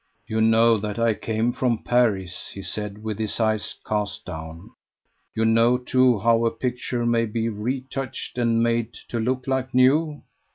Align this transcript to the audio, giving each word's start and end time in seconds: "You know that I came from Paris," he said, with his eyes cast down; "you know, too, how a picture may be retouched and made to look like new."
"You 0.25 0.41
know 0.41 0.77
that 0.79 0.97
I 0.97 1.13
came 1.13 1.51
from 1.51 1.83
Paris," 1.83 2.49
he 2.55 2.63
said, 2.63 3.03
with 3.03 3.19
his 3.19 3.39
eyes 3.39 3.75
cast 3.85 4.25
down; 4.25 4.71
"you 5.35 5.45
know, 5.45 5.77
too, 5.77 6.17
how 6.17 6.43
a 6.43 6.49
picture 6.49 7.05
may 7.05 7.27
be 7.27 7.49
retouched 7.49 8.39
and 8.39 8.63
made 8.63 8.93
to 9.09 9.19
look 9.19 9.45
like 9.45 9.75
new." 9.75 10.23